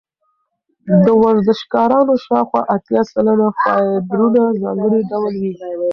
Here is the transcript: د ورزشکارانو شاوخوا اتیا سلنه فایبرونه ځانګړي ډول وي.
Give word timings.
د 1.05 1.07
ورزشکارانو 1.23 2.13
شاوخوا 2.25 2.61
اتیا 2.75 3.01
سلنه 3.11 3.47
فایبرونه 3.61 4.41
ځانګړي 4.61 4.99
ډول 5.11 5.33
وي. 5.41 5.53